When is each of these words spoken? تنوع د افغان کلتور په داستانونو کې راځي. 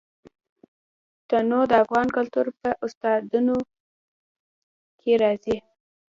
تنوع 1.29 1.63
د 1.71 1.73
افغان 1.83 2.07
کلتور 2.17 2.45
په 2.59 2.67
داستانونو 2.79 3.57
کې 4.99 5.11
راځي. 5.23 5.57